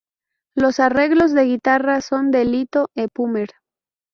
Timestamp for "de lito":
2.31-2.89